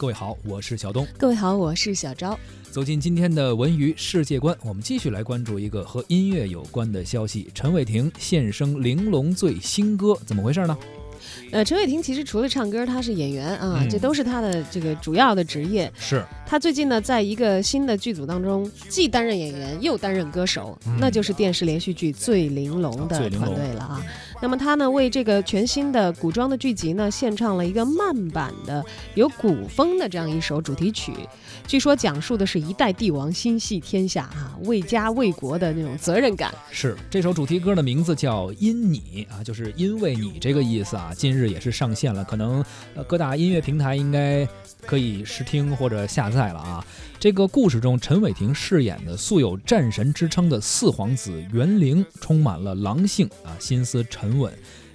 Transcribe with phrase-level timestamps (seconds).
[0.00, 1.06] 各位好，我是小东。
[1.18, 2.34] 各位好，我是小昭。
[2.70, 10.74] 走进今天的文娱世界观，我们继续来关注一个和音乐有关的消息：陈伟霆现身《玲珑醉》新歌，怎么回事呢？
[11.52, 15.92] 呃，陈伟霆其实除了唱歌，他是演员啊，嗯这都是他的这个主要的职业。
[15.98, 24.02] 是他最近呢，在一个新的剧组当中，既担任演员又担任歌手，嗯那就是电视连续剧《醉玲珑》的团队了啊。
[24.42, 28.82] 那么他呢，为这个全新的古装的剧集呢，献唱了一个慢版的
[29.14, 31.12] 有古风的这样一首主题曲。
[31.66, 36.52] 据说讲述的是一代帝王心系天下啊，为家为国的那种责任感。
[36.70, 41.12] 是，这首主题歌的名字叫《因你》啊，就是因为你这个意思啊。
[41.14, 42.64] 近日也是上线了，可能
[43.06, 44.48] 各大音乐平台应该
[44.86, 46.84] 可以试听或者下载了啊。
[47.18, 54.52] 这个故事中，陈伟霆饰演的素有战神之称的四皇子元灵，充满了狼性啊，心思沉稳。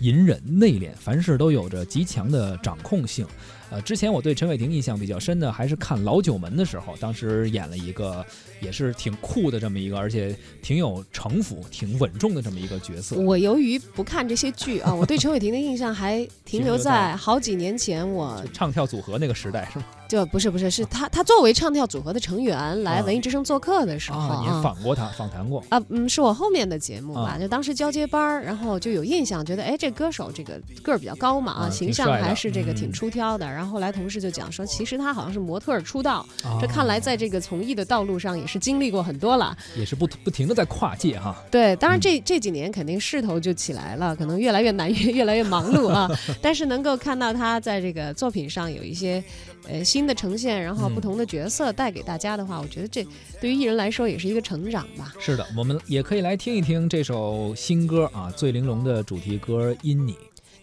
[0.00, 3.26] 隐忍内敛，凡事都有着极强的掌控性。
[3.70, 8.24] 呃，之前我对陈伟霆印象比较深的，还是看《老九门》的时候，当时演了一个
[8.60, 13.16] 也是挺酷的这么一个，而且挺有城府、挺稳重的这么一个角色。
[13.16, 19.84] 我由于不看这些剧啊，我对陈伟霆的印象还停留在好几年前，我就唱跳组合那个时代是吗？
[20.08, 24.62] 就不是不是是他他作为唱跳组合的成员来文艺之声做客的时候啊，您啊。
[24.62, 25.62] 访过他，访谈过。
[25.68, 33.46] 啊，嗯，是我后面的节目吧，啊就当时交接班儿，然后就有印象，觉得哎，这歌手这个个儿比较高嘛，啊，啊形象还是这个挺嗯出挑的。
[33.58, 39.56] 然后后来同事就讲说，其实他好像是模特儿出道，啊这看来在这个从艺的道路上也是经历过很多了。
[39.76, 41.34] 也是不不停的在跨界哈。
[41.50, 46.08] 对，当然嗯这、这几年肯定势头就起来了，可能越来越难， 越越来越忙碌啊。
[46.40, 49.22] 但是能够看到他在这个作品上有一些
[49.68, 53.04] 呃新的呈现，然后嗯不同的角色带给大家的话，我觉得这
[53.40, 55.12] 对于艺人来说也是一个成长吧。
[55.18, 60.12] 是的，我们也可以来听一听这首新歌啊，《醉玲珑》的主题歌《因你》。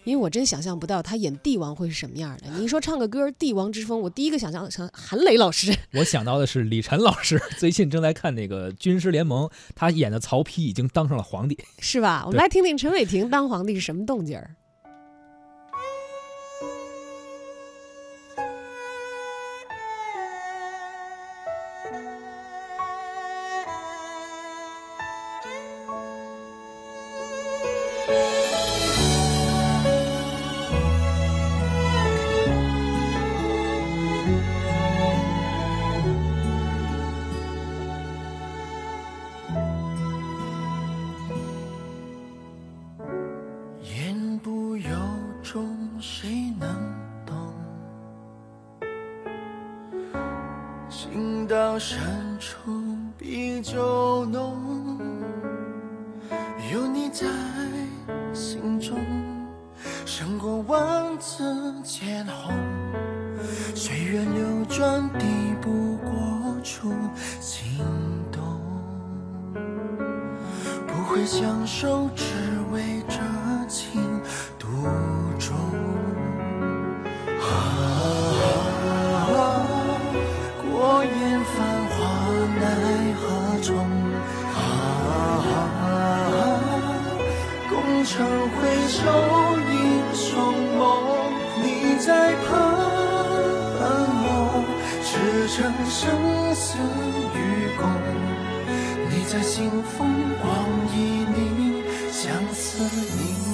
[0.06, 2.44] 因为我真想象不到他演帝王会是什么样的。
[2.56, 5.76] 你一说唱个歌《帝王之风》，我第一个想象成韩磊老师。
[5.94, 11.58] 我想到的是李晨老师， 最近正在看那个《军师联盟》，他演的曹丕已经当上了皇帝。
[11.80, 12.22] 是吧？
[12.24, 14.54] 我们来听听陈伟霆当皇帝是什么动静儿。
[50.88, 51.98] 情到深
[52.38, 52.70] 处
[53.18, 54.98] 比酒浓，
[56.72, 57.26] 有你在
[58.32, 58.96] 心中，
[60.04, 61.42] 胜过万紫
[61.82, 62.54] 千红。
[63.74, 65.26] 岁月流转，抵
[65.60, 66.92] 不过初
[67.40, 67.80] 心
[68.30, 68.42] 动。
[70.86, 72.08] 不会相守，
[88.06, 88.56] 成回
[88.86, 89.02] 首，
[89.68, 90.80] 英雄梦。
[91.60, 91.66] 你
[91.98, 92.48] 在盼
[94.22, 94.30] 我，
[95.02, 95.10] 只
[95.48, 95.56] 成
[95.90, 96.78] 生死
[97.34, 97.36] 与
[97.76, 97.82] 共。
[99.10, 99.98] 你在清风
[100.40, 100.46] 光
[100.94, 100.94] 旖
[101.34, 102.22] 旎，相
[102.54, 103.45] 思凝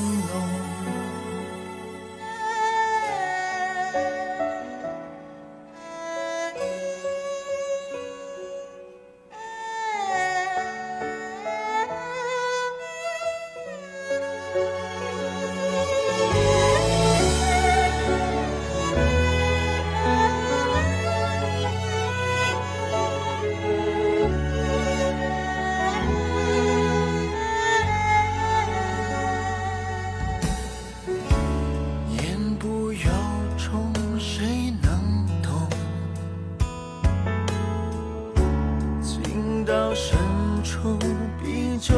[39.64, 40.18] 到深
[40.64, 40.97] 处
[41.42, 41.94] 比酒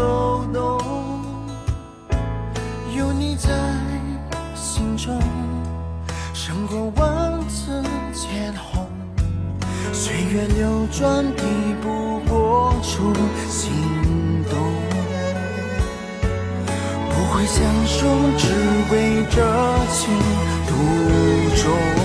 [0.53, 0.79] 浓，
[2.97, 3.49] 有你在
[4.55, 5.19] 心中，
[6.35, 7.83] 胜过万紫
[8.13, 8.87] 千红。
[9.93, 11.43] 岁月流转，抵
[11.81, 13.13] 不过初
[13.49, 13.73] 心
[14.51, 14.59] 动。
[17.09, 18.07] 不会相守，
[18.37, 18.49] 只
[18.93, 19.41] 为这
[19.91, 20.13] 情
[20.67, 20.75] 独
[21.63, 22.04] 钟。